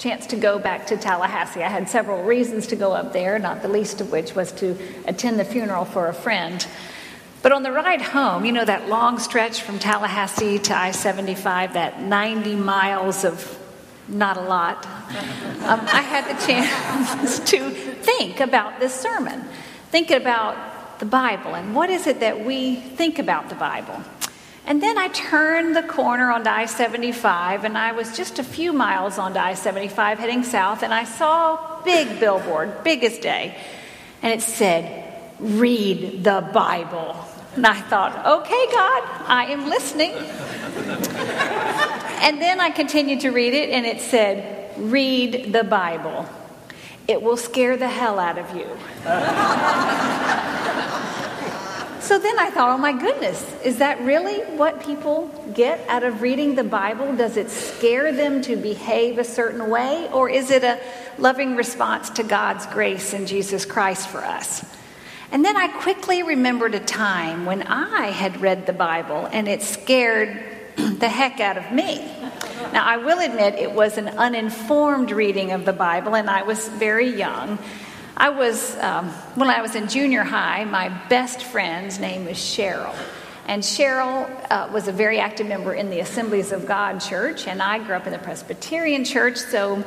[0.00, 1.62] chance to go back to Tallahassee.
[1.62, 4.74] I had several reasons to go up there, not the least of which was to
[5.04, 6.66] attend the funeral for a friend.
[7.42, 11.74] But on the ride home, you know, that long stretch from Tallahassee to I 75,
[11.74, 13.58] that 90 miles of
[14.08, 19.44] not a lot, um, I had the chance to think about this sermon,
[19.90, 24.02] think about the Bible, and what is it that we think about the Bible.
[24.66, 28.72] And then I turned the corner on I 75, and I was just a few
[28.72, 33.56] miles on I 75 heading south, and I saw a big billboard, biggest day,
[34.22, 35.06] and it said,
[35.40, 37.16] Read the Bible.
[37.56, 40.12] And I thought, okay, God, I am listening.
[42.22, 46.26] and then I continued to read it, and it said, Read the Bible.
[47.08, 48.68] It will scare the hell out of you.
[52.10, 56.22] So then I thought, oh my goodness, is that really what people get out of
[56.22, 57.14] reading the Bible?
[57.14, 60.08] Does it scare them to behave a certain way?
[60.12, 60.80] Or is it a
[61.18, 64.66] loving response to God's grace in Jesus Christ for us?
[65.30, 69.62] And then I quickly remembered a time when I had read the Bible and it
[69.62, 70.42] scared
[70.76, 71.98] the heck out of me.
[72.72, 76.66] Now, I will admit it was an uninformed reading of the Bible, and I was
[76.66, 77.60] very young.
[78.20, 82.94] I was, um, when I was in junior high, my best friend's name was Cheryl.
[83.46, 87.62] And Cheryl uh, was a very active member in the Assemblies of God church, and
[87.62, 89.82] I grew up in the Presbyterian church, so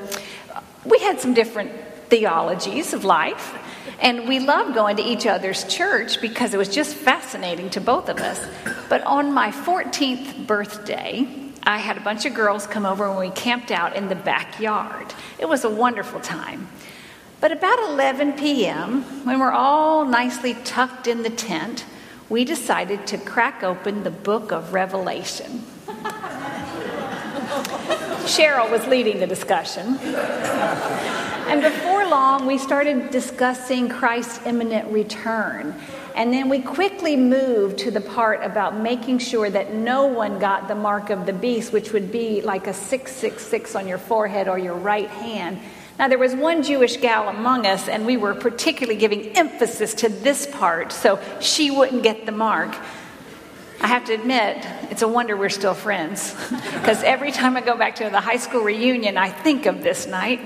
[0.84, 1.73] we had some different
[2.09, 3.56] theologies of life.
[4.00, 8.09] And we loved going to each other's church because it was just fascinating to both
[8.09, 8.44] of us.
[8.90, 11.28] But on my 14th birthday,
[11.62, 15.14] I had a bunch of girls come over and we camped out in the backyard.
[15.38, 16.68] It was a wonderful time.
[17.44, 21.83] But about 11 p.m., when we're all nicely tucked in the tent,
[22.30, 25.61] we decided to crack open the book of Revelation.
[28.23, 29.97] Cheryl was leading the discussion.
[29.97, 35.75] And before long, we started discussing Christ's imminent return.
[36.16, 40.69] And then we quickly moved to the part about making sure that no one got
[40.69, 44.57] the mark of the beast, which would be like a 666 on your forehead or
[44.57, 45.59] your right hand.
[46.00, 50.09] Now, there was one Jewish gal among us, and we were particularly giving emphasis to
[50.09, 52.76] this part so she wouldn't get the mark.
[53.80, 56.36] I have to admit, it's a wonder we're still friends.
[56.84, 60.06] Because every time I go back to the high school reunion, I think of this
[60.06, 60.42] night.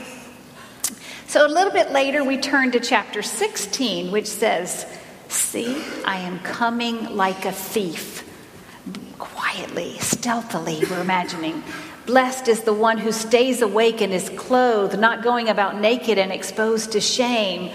[1.28, 4.86] So a little bit later, we turn to chapter 16, which says,
[5.30, 8.24] See, I am coming like a thief.
[9.18, 11.64] Quietly, stealthily, we're imagining.
[12.08, 16.32] Blessed is the one who stays awake and is clothed, not going about naked and
[16.32, 17.70] exposed to shame.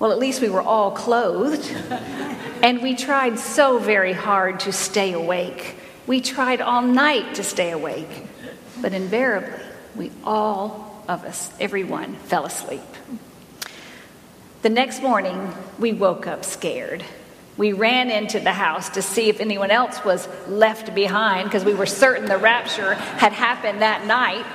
[0.00, 1.64] Well, at least we were all clothed.
[2.64, 5.76] and we tried so very hard to stay awake.
[6.08, 8.26] We tried all night to stay awake.
[8.82, 12.82] But invariably, we all of us, everyone, fell asleep.
[14.62, 17.04] The next morning, we woke up scared.
[17.58, 21.74] We ran into the house to see if anyone else was left behind because we
[21.74, 24.46] were certain the rapture had happened that night.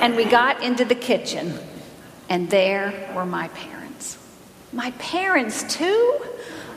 [0.00, 1.58] And we got into the kitchen,
[2.28, 4.16] and there were my parents.
[4.72, 6.20] My parents, too?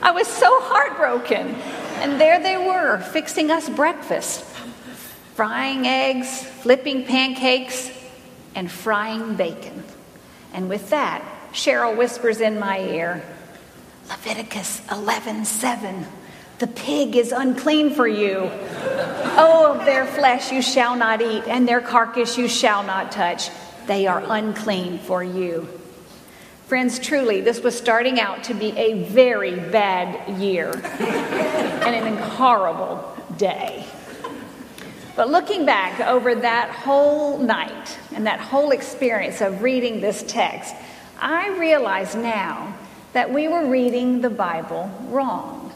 [0.02, 1.54] I was so heartbroken.
[2.00, 4.44] And there they were, fixing us breakfast
[5.34, 7.92] frying eggs, flipping pancakes,
[8.56, 9.84] and frying bacon.
[10.52, 11.22] And with that,
[11.52, 13.22] Cheryl whispers in my ear,
[14.08, 16.06] Leviticus 11:7.
[16.58, 18.50] The pig is unclean for you.
[19.36, 23.50] Oh, of their flesh you shall not eat, and their carcass you shall not touch.
[23.86, 25.68] They are unclean for you.
[26.66, 33.16] Friends, truly, this was starting out to be a very bad year and an horrible
[33.36, 33.84] day.
[35.16, 40.74] But looking back over that whole night and that whole experience of reading this text,
[41.20, 42.74] I realize now
[43.12, 45.72] that we were reading the Bible wrong.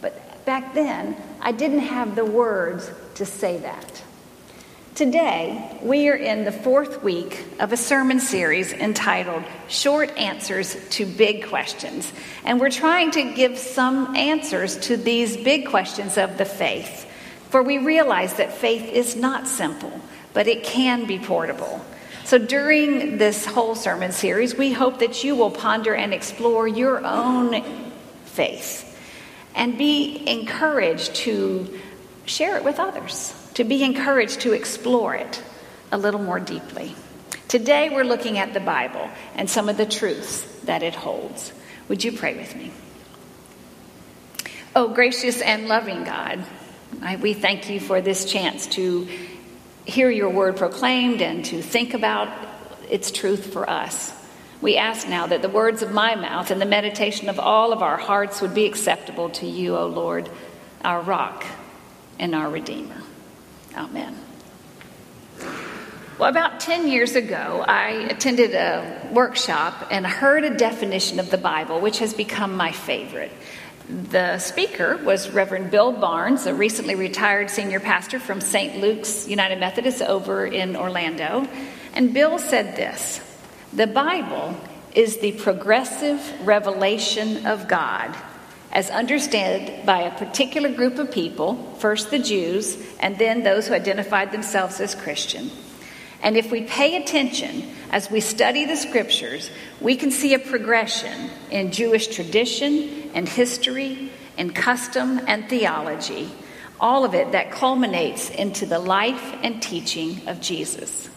[0.00, 4.02] But back then, I didn't have the words to say that.
[4.94, 11.06] Today, we are in the fourth week of a sermon series entitled Short Answers to
[11.06, 12.12] Big Questions.
[12.44, 17.10] And we're trying to give some answers to these big questions of the faith.
[17.48, 19.98] For we realize that faith is not simple,
[20.34, 21.82] but it can be portable.
[22.32, 27.04] So, during this whole sermon series, we hope that you will ponder and explore your
[27.04, 27.62] own
[28.24, 28.98] faith
[29.54, 31.78] and be encouraged to
[32.24, 35.42] share it with others, to be encouraged to explore it
[35.90, 36.96] a little more deeply.
[37.48, 41.52] Today, we're looking at the Bible and some of the truths that it holds.
[41.88, 42.72] Would you pray with me?
[44.74, 46.42] Oh, gracious and loving God,
[47.20, 49.06] we thank you for this chance to
[49.84, 52.28] hear your word proclaimed and to think about
[52.88, 54.12] its truth for us.
[54.60, 57.82] We ask now that the words of my mouth and the meditation of all of
[57.82, 60.30] our hearts would be acceptable to you, O Lord,
[60.84, 61.44] our rock
[62.18, 63.02] and our Redeemer.
[63.76, 64.16] Amen.
[66.18, 71.38] Well, about 10 years ago, I attended a workshop and heard a definition of the
[71.38, 73.32] Bible, which has become my favorite.
[73.92, 78.80] The speaker was Reverend Bill Barnes, a recently retired senior pastor from St.
[78.80, 81.46] Luke's United Methodist over in Orlando.
[81.92, 83.20] And Bill said this
[83.74, 84.56] The Bible
[84.94, 88.16] is the progressive revelation of God
[88.70, 93.74] as understood by a particular group of people, first the Jews, and then those who
[93.74, 95.50] identified themselves as Christian.
[96.22, 101.30] And if we pay attention as we study the scriptures, we can see a progression
[101.50, 106.30] in Jewish tradition and history and custom and theology,
[106.80, 111.10] all of it that culminates into the life and teaching of Jesus.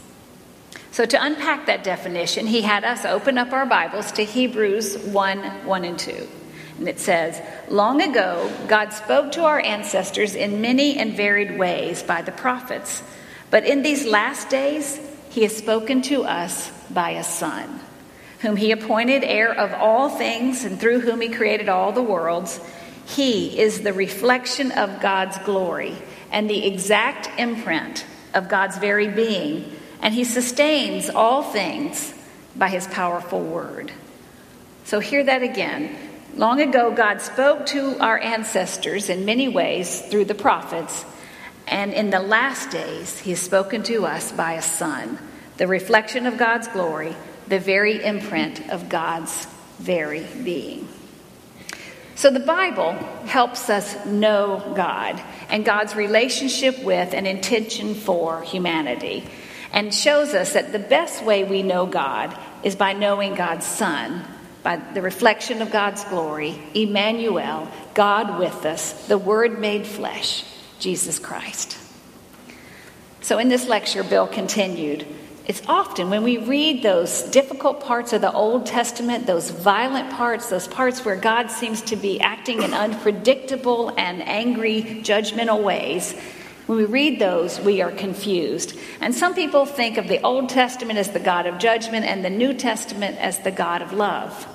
[0.91, 5.37] So, to unpack that definition, he had us open up our Bibles to Hebrews 1
[5.65, 6.27] 1 and 2.
[6.77, 12.01] And it says, Long ago, God spoke to our ancestors in many and varied ways
[12.03, 13.03] by the prophets.
[13.49, 14.99] But in these last days,
[15.29, 17.79] he has spoken to us by a Son,
[18.39, 22.59] whom he appointed heir of all things and through whom he created all the worlds.
[23.05, 25.95] He is the reflection of God's glory
[26.31, 29.71] and the exact imprint of God's very being,
[30.01, 32.13] and he sustains all things
[32.55, 33.91] by his powerful word.
[34.85, 35.95] So, hear that again.
[36.35, 41.05] Long ago, God spoke to our ancestors in many ways through the prophets.
[41.67, 45.17] And in the last days, he has spoken to us by a son,
[45.57, 47.15] the reflection of God's glory,
[47.47, 49.47] the very imprint of God's
[49.79, 50.87] very being.
[52.15, 52.93] So the Bible
[53.25, 59.27] helps us know God and God's relationship with and intention for humanity
[59.73, 64.23] and shows us that the best way we know God is by knowing God's Son,
[64.63, 70.45] by the reflection of God's glory, Emmanuel, God with us, the Word made flesh.
[70.85, 71.79] Jesus Christ.
[73.19, 75.07] So, in this lecture, Bill continued.
[75.47, 80.51] It's often when we read those difficult parts of the Old Testament, those violent parts,
[80.51, 86.13] those parts where God seems to be acting in unpredictable and angry, judgmental ways,
[86.67, 88.77] when we read those, we are confused.
[89.01, 92.29] And some people think of the Old Testament as the God of judgment and the
[92.29, 94.54] New Testament as the God of love.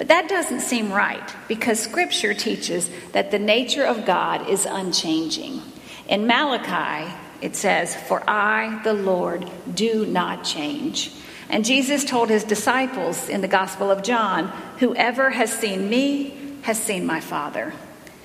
[0.00, 5.60] But that doesn't seem right because Scripture teaches that the nature of God is unchanging.
[6.08, 7.12] In Malachi,
[7.42, 11.12] it says, For I, the Lord, do not change.
[11.50, 14.46] And Jesus told his disciples in the Gospel of John,
[14.78, 17.74] Whoever has seen me has seen my Father.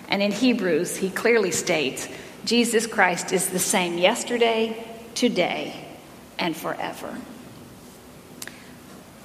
[0.08, 2.08] And in Hebrews, he clearly states,
[2.46, 4.82] Jesus Christ is the same yesterday,
[5.14, 5.76] today,
[6.40, 7.18] and forever.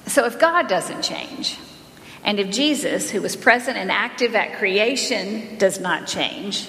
[0.07, 1.57] So if God doesn't change,
[2.23, 6.67] and if Jesus, who was present and active at creation, does not change,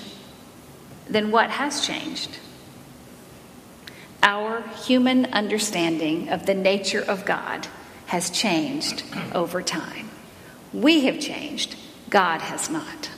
[1.08, 2.38] then what has changed?
[4.22, 7.66] Our human understanding of the nature of God
[8.06, 9.02] has changed
[9.34, 10.10] over time.
[10.72, 11.76] We have changed,
[12.08, 13.10] God has not.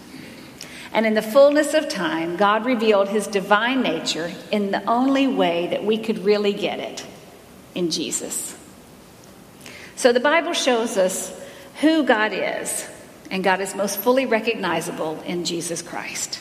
[0.92, 5.66] And in the fullness of time, God revealed his divine nature in the only way
[5.68, 7.04] that we could really get it
[7.74, 8.56] in Jesus.
[9.96, 11.43] So the Bible shows us
[11.80, 12.88] who God is,
[13.30, 16.40] and God is most fully recognizable in Jesus Christ.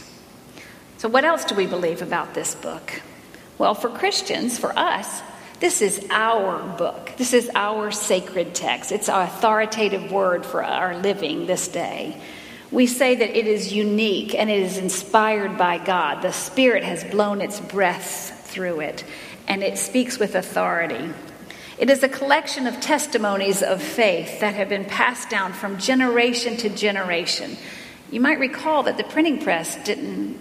[0.97, 3.01] So, what else do we believe about this book?
[3.57, 5.21] Well, for Christians, for us,
[5.59, 7.13] this is our book.
[7.17, 8.91] This is our sacred text.
[8.91, 12.21] It's our authoritative word for our living this day.
[12.71, 16.21] We say that it is unique and it is inspired by God.
[16.21, 19.03] The Spirit has blown its breath through it,
[19.47, 21.13] and it speaks with authority.
[21.83, 26.55] It is a collection of testimonies of faith that have been passed down from generation
[26.55, 27.57] to generation.
[28.09, 30.39] You might recall that the printing press didn't,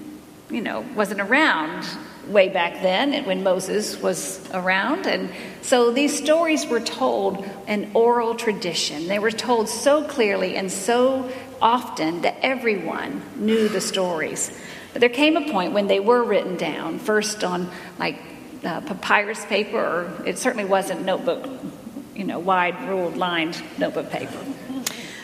[0.50, 1.84] you know, wasn't around
[2.28, 5.08] way back then when Moses was around.
[5.08, 5.30] And
[5.62, 9.08] so these stories were told in oral tradition.
[9.08, 11.28] They were told so clearly and so
[11.60, 14.56] often that everyone knew the stories.
[14.92, 17.68] But there came a point when they were written down, first on
[17.98, 18.20] like
[18.64, 21.48] uh, papyrus paper, or it certainly wasn't notebook,
[22.14, 24.38] you know, wide ruled lined notebook paper.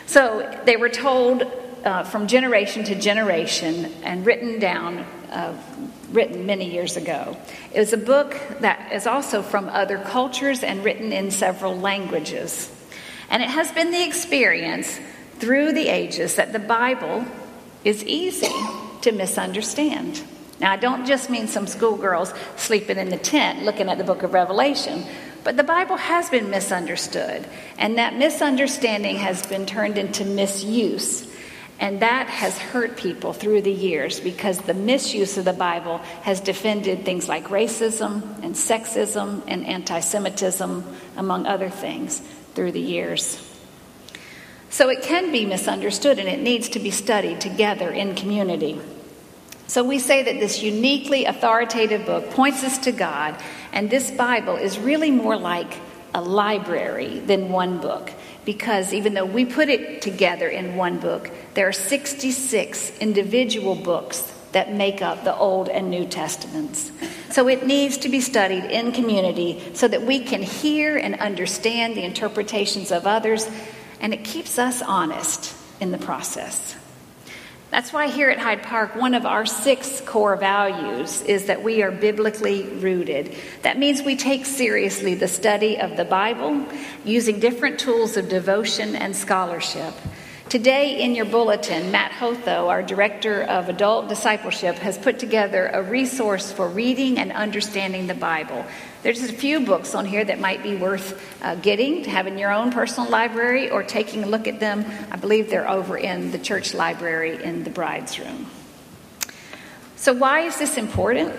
[0.05, 1.43] So they were told
[1.85, 4.99] uh, from generation to generation and written down,
[5.31, 5.55] uh,
[6.11, 7.37] written many years ago.
[7.73, 12.71] It was a book that is also from other cultures and written in several languages.
[13.29, 14.99] And it has been the experience
[15.37, 17.25] through the ages that the Bible
[17.83, 18.51] is easy
[19.01, 20.21] to misunderstand.
[20.59, 24.23] Now, I don't just mean some schoolgirls sleeping in the tent looking at the book
[24.23, 25.05] of Revelation,
[25.43, 27.47] but the Bible has been misunderstood,
[27.77, 31.27] and that misunderstanding has been turned into misuse.
[31.79, 36.41] And that has hurt people through the years because the misuse of the Bible has
[36.41, 40.83] defended things like racism and sexism and anti Semitism,
[41.15, 42.19] among other things,
[42.53, 43.45] through the years.
[44.69, 48.81] So it can be misunderstood and it needs to be studied together in community.
[49.69, 53.39] So we say that this uniquely authoritative book points us to God,
[53.71, 55.71] and this Bible is really more like
[56.11, 58.11] a library than one book.
[58.45, 64.33] Because even though we put it together in one book, there are 66 individual books
[64.53, 66.91] that make up the Old and New Testaments.
[67.29, 71.95] So it needs to be studied in community so that we can hear and understand
[71.95, 73.47] the interpretations of others,
[74.01, 76.75] and it keeps us honest in the process.
[77.71, 81.83] That's why here at Hyde Park, one of our six core values is that we
[81.83, 83.35] are biblically rooted.
[83.61, 86.65] That means we take seriously the study of the Bible
[87.05, 89.93] using different tools of devotion and scholarship.
[90.49, 95.83] Today, in your bulletin, Matt Hotho, our Director of Adult Discipleship, has put together a
[95.83, 98.65] resource for reading and understanding the Bible.
[99.01, 102.69] There's a few books on here that might be worth uh, getting, in your own
[102.69, 104.85] personal library, or taking a look at them.
[105.09, 108.47] I believe they're over in the church library in the bride's room.
[109.95, 111.33] So, why is this important?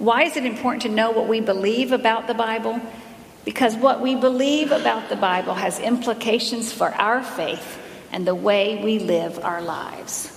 [0.00, 2.80] Why is it important to know what we believe about the Bible?
[3.44, 7.78] Because what we believe about the Bible has implications for our faith
[8.10, 10.28] and the way we live our lives.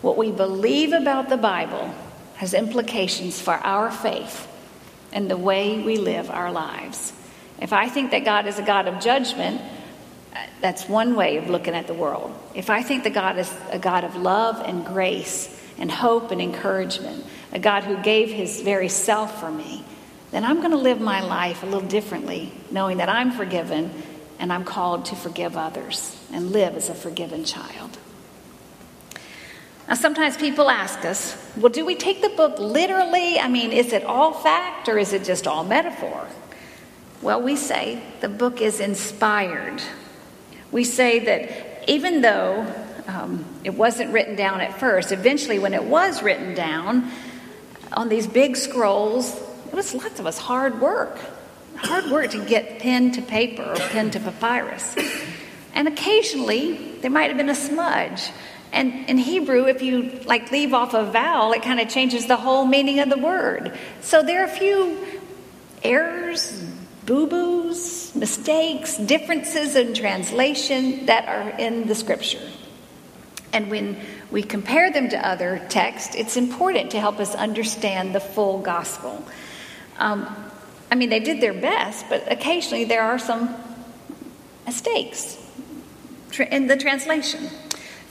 [0.00, 1.94] What we believe about the Bible
[2.34, 4.48] has implications for our faith
[5.12, 7.12] and the way we live our lives.
[7.60, 9.60] If I think that God is a God of judgment,
[10.34, 12.36] uh, that's one way of looking at the world.
[12.54, 16.40] If I think that God is a God of love and grace and hope and
[16.40, 19.84] encouragement, a God who gave his very self for me,
[20.30, 23.90] then I'm going to live my life a little differently, knowing that I'm forgiven
[24.38, 27.98] and I'm called to forgive others and live as a forgiven child.
[29.88, 33.38] Now, sometimes people ask us, well, do we take the book literally?
[33.38, 36.26] I mean, is it all fact or is it just all metaphor?
[37.20, 39.82] Well, we say the book is inspired.
[40.70, 42.66] We say that even though
[43.06, 47.10] um, it wasn't written down at first, eventually, when it was written down
[47.92, 49.34] on these big scrolls,
[49.66, 51.18] it was lots of us hard work
[51.82, 54.96] hard work to get pen to paper or pen to papyrus.
[55.74, 58.30] And occasionally, there might have been a smudge.
[58.72, 62.36] And in Hebrew, if you like leave off a vowel, it kind of changes the
[62.36, 63.76] whole meaning of the word.
[64.00, 64.98] So there are a few
[65.82, 66.64] errors,
[67.04, 72.48] boo boos, mistakes, differences in translation that are in the scripture.
[73.52, 74.00] And when
[74.30, 79.22] we compare them to other texts, it's important to help us understand the full gospel.
[79.98, 80.34] Um,
[80.90, 83.54] I mean, they did their best, but occasionally there are some
[84.64, 85.36] mistakes
[86.50, 87.50] in the translation.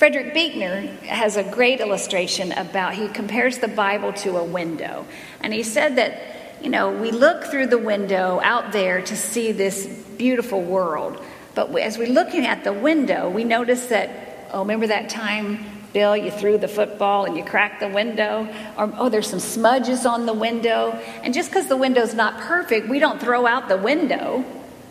[0.02, 5.06] Frederick Buechner has a great illustration about, he compares the Bible to a window.
[5.42, 9.52] And he said that, you know, we look through the window out there to see
[9.52, 9.86] this
[10.18, 11.24] beautiful world.
[11.54, 16.18] But as we're looking at the window, we notice that, oh, remember that time Bill,
[16.18, 18.52] you threw the football and you cracked the window.
[18.80, 20.94] Or, oh, there's some smudges on the window.
[21.22, 24.44] And just because the window's not perfect, we don't throw out the window.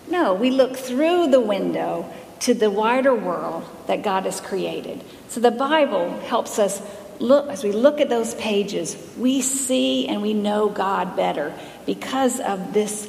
[0.08, 2.08] No, we look through the window
[2.40, 5.04] to the wider world that God has created.
[5.28, 6.80] So the Bible helps us
[7.18, 11.54] look, as we look at those pages, we see and we know God better
[11.86, 13.08] because of this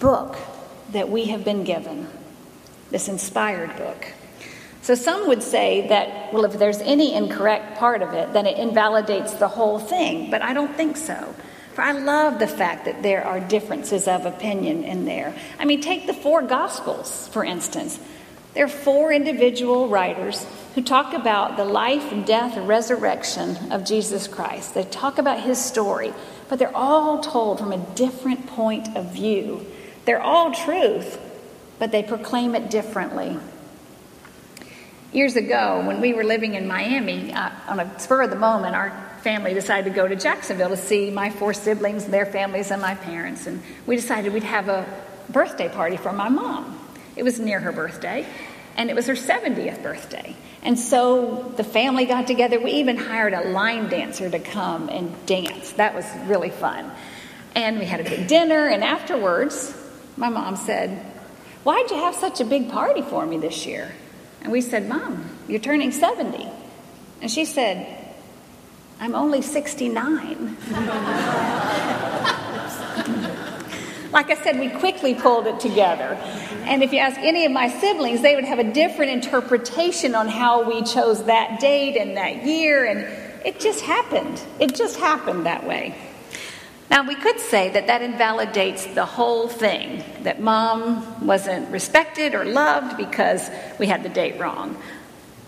[0.00, 0.36] book
[0.92, 2.08] that we have been given,
[2.90, 4.12] this inspired book.
[4.82, 8.58] So some would say that, well, if there's any incorrect part of it, then it
[8.58, 10.30] invalidates the whole thing.
[10.30, 11.34] But I don't think so.
[11.74, 15.34] For I love the fact that there are differences of opinion in there.
[15.58, 18.00] I mean, take the four Gospels, for instance.
[18.60, 24.28] There are four individual writers who talk about the life, death, and resurrection of Jesus
[24.28, 24.74] Christ.
[24.74, 26.12] They talk about his story,
[26.50, 29.64] but they're all told from a different point of view.
[30.04, 31.18] They're all truth,
[31.78, 33.38] but they proclaim it differently
[35.12, 38.76] years ago when we were living in Miami, uh, on a spur of the moment,
[38.76, 38.90] our
[39.22, 42.94] family decided to go to Jacksonville to see my four siblings, their families, and my
[42.94, 43.46] parents.
[43.46, 44.86] And we decided we'd have a
[45.30, 46.76] birthday party for my mom.
[47.16, 48.26] It was near her birthday,
[48.80, 50.34] and it was her 70th birthday.
[50.62, 52.58] And so the family got together.
[52.58, 55.72] We even hired a line dancer to come and dance.
[55.72, 56.90] That was really fun.
[57.54, 59.76] And we had a big dinner, and afterwards,
[60.16, 60.96] my mom said,
[61.62, 63.92] Why'd you have such a big party for me this year?
[64.40, 66.48] And we said, Mom, you're turning 70.
[67.20, 68.14] And she said,
[68.98, 70.56] I'm only 69.
[74.12, 76.18] Like I said, we quickly pulled it together.
[76.64, 80.28] And if you ask any of my siblings, they would have a different interpretation on
[80.28, 82.84] how we chose that date and that year.
[82.84, 83.00] And
[83.46, 84.42] it just happened.
[84.58, 85.94] It just happened that way.
[86.90, 92.44] Now, we could say that that invalidates the whole thing, that mom wasn't respected or
[92.44, 93.48] loved because
[93.78, 94.76] we had the date wrong.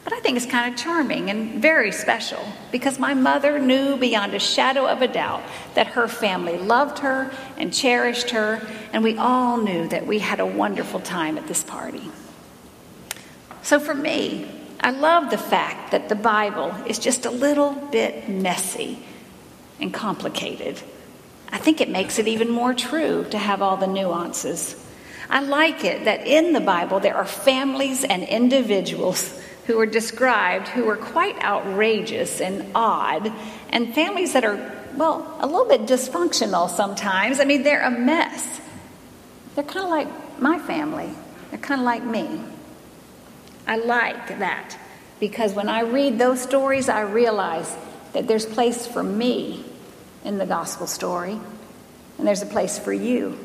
[0.04, 4.34] But I think it's kind of charming and very special because my mother knew beyond
[4.34, 5.42] a shadow of a doubt
[5.74, 10.40] that her family loved her and cherished her, and we all knew that we had
[10.40, 12.10] a wonderful time at this party.
[13.62, 18.28] So for me, I love the fact that the Bible is just a little bit
[18.28, 18.98] messy
[19.80, 20.80] and complicated.
[21.52, 24.74] I think it makes it even more true to have all the nuances.
[25.30, 30.68] I like it that in the Bible there are families and individuals who are described
[30.68, 33.32] who are quite outrageous and odd,
[33.70, 34.56] and families that are,
[34.96, 37.40] well, a little bit dysfunctional sometimes.
[37.40, 38.60] I mean, they're a mess.
[39.54, 41.10] They're kind of like my family,
[41.50, 42.40] they're kind of like me.
[43.66, 44.76] I like that
[45.20, 47.72] because when I read those stories, I realize
[48.12, 49.64] that there's place for me
[50.24, 51.38] in the gospel story,
[52.18, 53.38] and there's a place for you.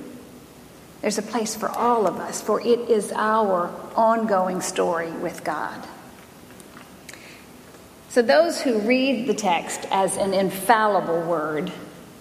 [1.01, 5.87] There's a place for all of us, for it is our ongoing story with God.
[8.09, 11.71] So, those who read the text as an infallible word,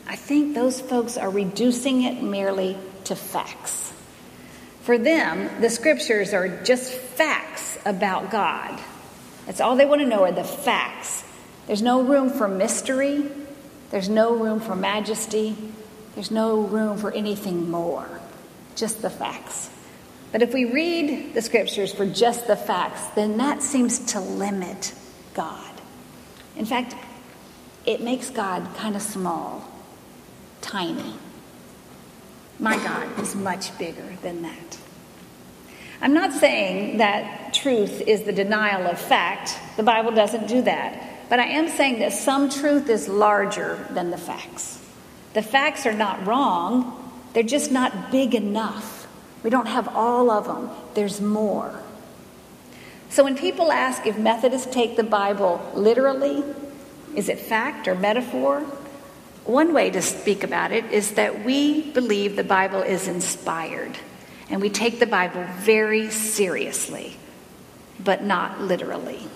[0.06, 3.92] I think those folks are reducing it merely to facts.
[4.82, 8.80] For them, the scriptures are just facts about God.
[9.46, 11.24] That's all they want to know are the facts.
[11.66, 13.28] There's no room for mystery,
[13.90, 15.56] there's no room for majesty.
[16.14, 18.08] There's no room for anything more.
[18.74, 19.70] Just the facts.
[20.32, 24.94] But if we read the scriptures for just the facts, then that seems to limit
[25.34, 25.65] God.
[26.56, 26.94] In fact,
[27.84, 29.70] it makes God kind of small,
[30.60, 31.14] tiny.
[32.58, 34.78] My God is much bigger than that.
[36.00, 39.58] I'm not saying that truth is the denial of fact.
[39.76, 41.28] The Bible doesn't do that.
[41.28, 44.82] But I am saying that some truth is larger than the facts.
[45.34, 49.06] The facts are not wrong, they're just not big enough.
[49.42, 51.82] We don't have all of them, there's more.
[53.16, 56.44] So when people ask if Methodists take the Bible literally,
[57.14, 58.60] is it fact or metaphor?
[59.46, 63.96] One way to speak about it is that we believe the Bible is inspired
[64.50, 67.16] and we take the Bible very seriously,
[67.98, 69.26] but not literally.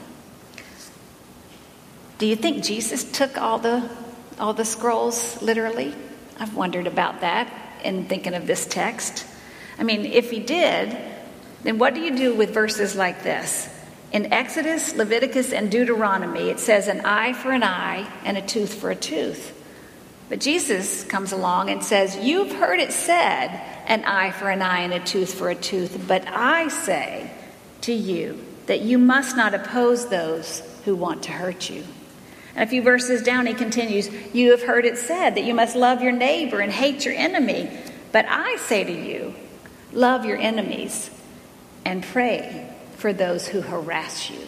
[2.18, 3.88] Do you think Jesus took all the
[4.38, 5.94] all the scrolls literally?
[6.38, 7.50] I've wondered about that
[7.82, 9.24] in thinking of this text.
[9.78, 10.98] I mean, if he did,
[11.62, 13.68] then what do you do with verses like this?
[14.12, 18.74] In Exodus, Leviticus, and Deuteronomy, it says an eye for an eye and a tooth
[18.74, 19.56] for a tooth.
[20.28, 23.48] But Jesus comes along and says, You've heard it said,
[23.86, 26.04] an eye for an eye and a tooth for a tooth.
[26.06, 27.30] But I say
[27.82, 31.84] to you that you must not oppose those who want to hurt you.
[32.54, 35.76] And a few verses down, he continues, You have heard it said that you must
[35.76, 37.70] love your neighbor and hate your enemy.
[38.12, 39.34] But I say to you,
[39.92, 41.10] love your enemies
[41.84, 44.40] and pray for those who harass you.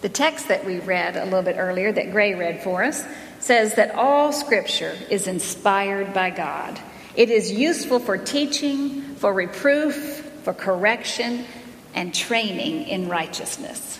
[0.00, 3.02] The text that we read a little bit earlier, that Gray read for us,
[3.40, 6.78] says that all scripture is inspired by God.
[7.16, 9.94] It is useful for teaching, for reproof,
[10.42, 11.44] for correction,
[11.94, 13.98] and training in righteousness.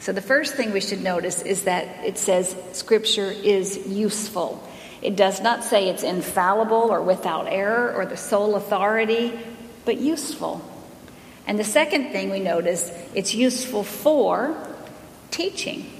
[0.00, 4.62] So, the first thing we should notice is that it says Scripture is useful.
[5.00, 9.38] It does not say it's infallible or without error or the sole authority,
[9.84, 10.62] but useful.
[11.46, 14.56] And the second thing we notice, it's useful for
[15.30, 15.90] teaching,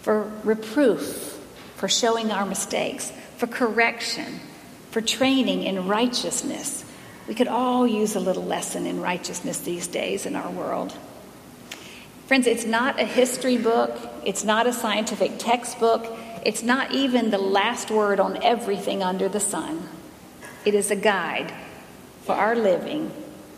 [0.00, 1.38] for reproof,
[1.76, 4.40] for showing our mistakes, for correction,
[4.90, 6.84] for training in righteousness.
[7.26, 10.96] We could all use a little lesson in righteousness these days in our world.
[12.26, 16.06] Friends, it's not a history book, it's not a scientific textbook,
[16.44, 19.88] it's not even the last word on everything under the sun.
[20.64, 21.52] It is a guide
[22.30, 23.10] for our living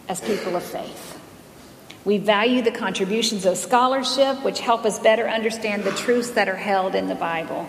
[0.09, 1.21] as people of faith.
[2.07, 6.57] We value the contributions of scholarship, which help us better understand the truths that are
[6.57, 7.69] held in the Bible.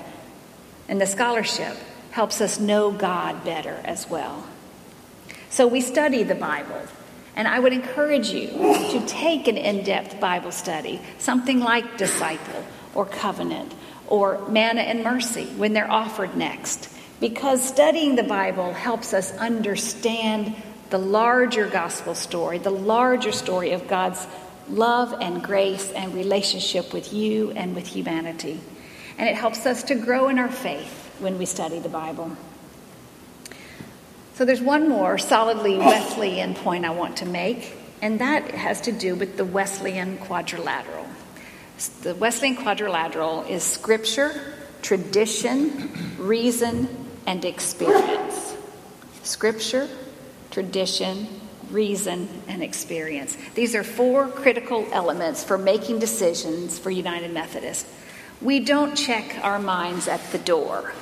[0.88, 1.76] And the scholarship
[2.12, 4.48] helps us know God better as well.
[5.50, 6.82] So we study the Bible
[7.36, 12.63] and I would encourage you to take an in depth Bible study, something like Disciple
[12.96, 13.76] or Covenant
[14.08, 16.88] or Manna and Mercy when they're offered next,
[17.20, 20.56] because studying the Bible helps us understand
[20.94, 24.28] the larger gospel story, the larger story of God's
[24.70, 28.62] love and grace and relationship with you and with humanity.
[29.18, 32.38] And it helps us to grow in our faith when we study the Bible.
[34.36, 38.92] So there's one more solidly Wesleyan point I want to make, and that has to
[38.92, 41.08] do with the Wesleyan quadrilateral.
[42.04, 44.32] The Wesleyan quadrilateral is scripture,
[44.84, 46.88] tradition, reason,
[47.26, 48.56] and experience.
[49.24, 49.90] Scripture,
[50.54, 51.28] tradition,
[51.72, 53.36] reason, and experience.
[53.56, 57.88] These are four critical elements for making decisions for United Methodist.
[58.39, 60.94] We don't check our minds at the door.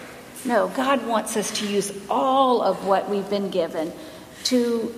[0.46, 3.92] No, God wants us to use all of what we've been given
[4.46, 4.96] to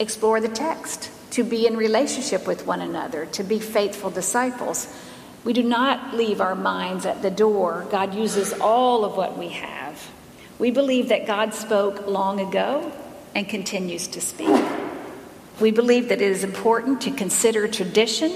[0.00, 4.88] explore the text, to be in relationship with one another, to be faithful disciples.
[5.44, 7.86] We do not leave our minds at the door.
[7.90, 10.10] God uses all of what we have.
[10.58, 12.92] We believe that God spoke long ago
[13.34, 14.64] and continues to speak.
[15.60, 18.30] We believe that it is important to consider tradition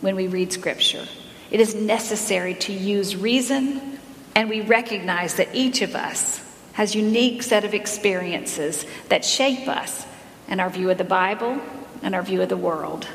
[0.00, 1.06] when we read Scripture.
[1.50, 3.98] It is necessary to use reason
[4.34, 6.40] and we recognize that each of us
[6.74, 10.06] has unique set of experiences that shape us
[10.46, 11.60] and our view of the Bible
[12.02, 13.08] and our view of the world.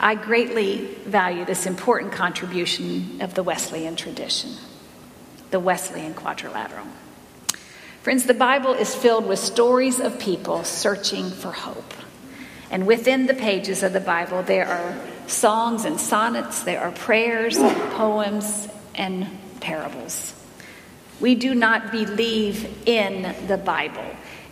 [0.00, 4.52] I greatly value this important contribution of the Wesleyan tradition,
[5.50, 6.86] the Wesleyan quadrilateral.
[8.06, 11.92] Friends, the Bible is filled with stories of people searching for hope.
[12.70, 17.58] And within the pages of the Bible, there are songs and sonnets, there are prayers,
[17.58, 19.26] poems, and
[19.58, 20.34] parables.
[21.18, 24.06] We do not believe in the Bible.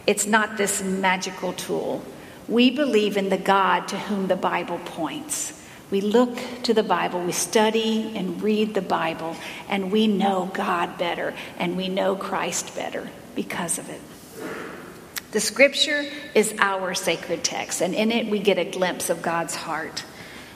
[0.04, 2.04] It's not this magical tool.
[2.48, 5.62] We believe in the God to whom the Bible points.
[5.92, 9.36] We look to the Bible, we study and read the Bible,
[9.68, 14.00] and we know God better and we know Christ better because of it.
[15.32, 19.54] The scripture is our sacred text, and in it we get a glimpse of God's
[19.54, 20.04] heart.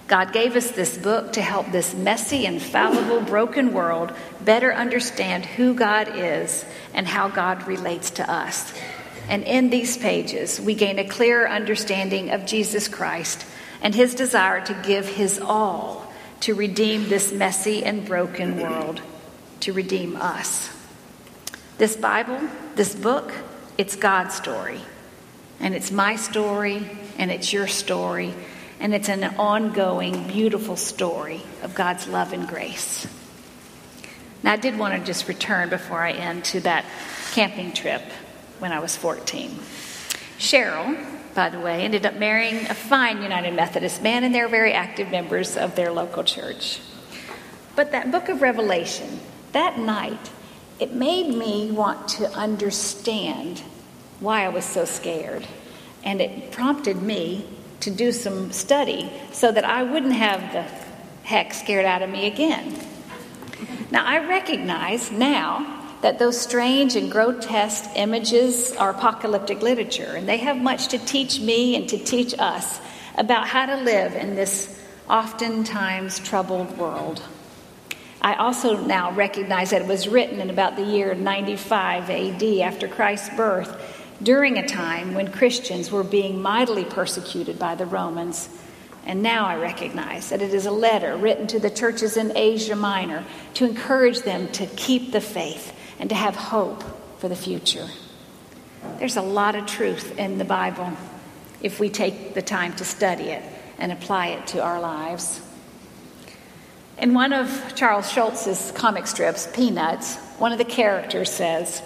[0.06, 5.74] God gave us this book to help this messy infallible, broken world better understand who
[5.74, 6.64] God is
[6.94, 8.72] and how God relates to us.
[9.28, 13.44] And in these pages, we gain a clearer understanding of Jesus Christ
[13.82, 16.10] and his desire to give his all
[16.40, 19.00] to redeem this messy and broken world,
[19.60, 20.70] to redeem us.
[21.78, 22.40] This Bible,
[22.74, 23.32] this book,
[23.78, 24.80] it's God's story.
[25.60, 26.86] And it's my story,
[27.16, 28.34] and it's your story
[28.80, 33.06] and it's an ongoing, beautiful story of God's love and grace.
[34.42, 36.84] Now, I did want to just return before I end to that
[37.32, 38.02] camping trip
[38.60, 39.50] when I was 14.
[40.38, 40.96] Cheryl,
[41.34, 45.10] by the way, ended up marrying a fine United Methodist man, and they're very active
[45.10, 46.80] members of their local church.
[47.74, 49.18] But that book of Revelation,
[49.52, 50.30] that night,
[50.78, 53.62] it made me want to understand
[54.20, 55.46] why I was so scared.
[56.04, 57.46] And it prompted me
[57.80, 60.62] to do some study so that I wouldn't have the
[61.26, 62.78] heck scared out of me again.
[63.90, 70.36] Now, I recognize now that those strange and grotesque images are apocalyptic literature, and they
[70.38, 72.80] have much to teach me and to teach us
[73.16, 77.22] about how to live in this oftentimes troubled world.
[78.20, 82.88] I also now recognize that it was written in about the year 95 AD after
[82.88, 88.48] Christ's birth during a time when Christians were being mightily persecuted by the Romans.
[89.06, 92.76] And now I recognize that it is a letter written to the churches in Asia
[92.76, 96.82] Minor to encourage them to keep the faith and to have hope
[97.18, 97.88] for the future.
[98.98, 100.92] There's a lot of truth in the Bible
[101.62, 103.42] if we take the time to study it
[103.78, 105.40] and apply it to our lives.
[106.98, 111.80] In one of Charles Schulz's comic strips, Peanuts, one of the characters says,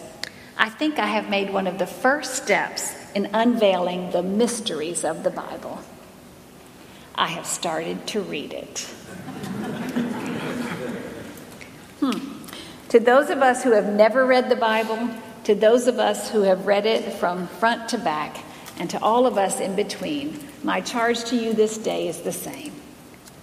[0.57, 5.22] I think I have made one of the first steps in unveiling the mysteries of
[5.22, 5.81] the Bible.
[7.14, 8.79] I have started to read it.
[12.01, 12.38] hmm.
[12.88, 15.11] To those of us who have never read the Bible,
[15.44, 18.38] to those of us who have read it from front to back,
[18.79, 22.33] and to all of us in between, my charge to you this day is the
[22.33, 22.72] same.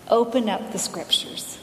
[0.10, 1.59] Open up the scriptures.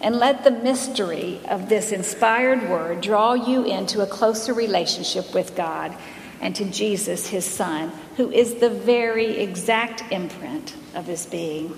[0.00, 5.56] And let the mystery of this inspired word draw you into a closer relationship with
[5.56, 5.96] God
[6.40, 11.76] and to Jesus, his Son, who is the very exact imprint of his being.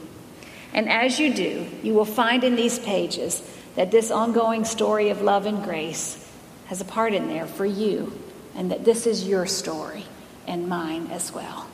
[0.72, 3.42] And as you do, you will find in these pages
[3.76, 6.28] that this ongoing story of love and grace
[6.66, 8.12] has a part in there for you,
[8.54, 10.04] and that this is your story
[10.46, 11.66] and mine as well.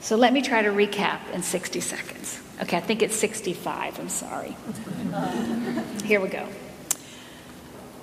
[0.00, 2.40] So let me try to recap in 60 seconds.
[2.62, 3.98] Okay, I think it's 65.
[3.98, 4.54] I'm sorry.
[6.04, 6.46] Here we go.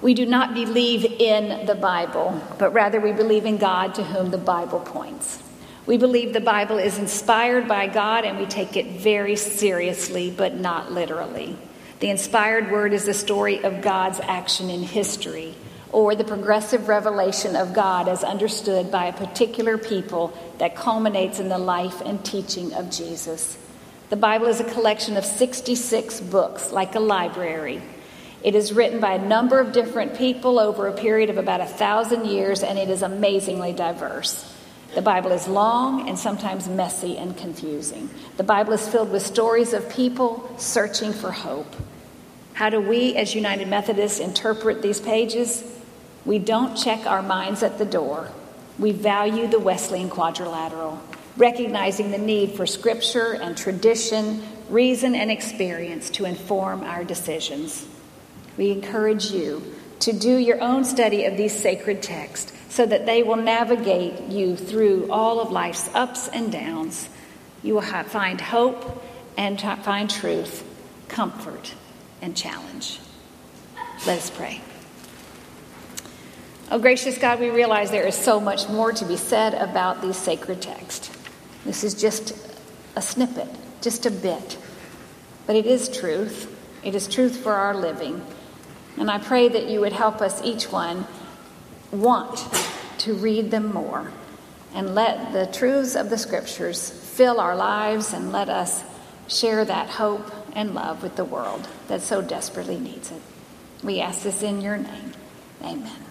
[0.02, 4.32] We do not believe in the Bible, but rather we believe in God to whom
[4.32, 5.41] the Bible points.
[5.86, 10.56] We believe the Bible is inspired by God and we take it very seriously, but
[10.56, 11.58] not literally.
[12.00, 15.56] The inspired word is the story of God's action in history,
[15.91, 21.50] or the progressive revelation of God as understood by a particular people that culminates in
[21.50, 23.58] the life and teaching of Jesus.
[24.10, 27.82] The Bible is a collection of 66 books, like a library.
[28.41, 31.65] It is written by a number of different people over a period of about a
[31.65, 34.50] thousand years, and it is amazingly diverse.
[34.96, 38.10] The Bible is long and sometimes messy and confusing.
[38.38, 41.76] The Bible is filled with stories of people searching for hope.
[42.54, 45.63] How do we, as United Methodists, interpret these pages?
[46.24, 48.30] We don't check our minds at the door.
[48.80, 51.02] We value the Wesleyan quadrilateral,
[51.38, 57.88] recognizing the need for scripture and tradition, reason and experience to inform our decisions.
[58.58, 63.23] We encourage you to do your own study of these sacred texts so that they
[63.23, 67.08] will navigate you through all of life's ups and downs.
[67.63, 69.04] You will find hope
[69.38, 70.63] and find truth,
[71.08, 71.73] comfort,
[72.21, 73.00] and challenge.
[74.06, 74.62] Let us pray.
[76.69, 80.17] Oh, gracious God, we realize there is so much more to be said about these
[80.17, 81.16] sacred texts.
[81.67, 82.34] This is just
[82.95, 83.49] a snippet,
[83.82, 84.58] just a bit.
[85.45, 86.49] But it is truth.
[86.82, 88.25] It is truth for our living.
[88.97, 91.06] And I pray that you would help us, each one,
[91.91, 92.47] want
[92.99, 94.13] to read them more
[94.73, 98.86] and let the truths of the scriptures fill our lives and let us
[99.27, 103.21] share that hope and love with the world that so desperately needs it.
[103.84, 105.12] We ask this in your name.
[105.62, 106.07] Amen.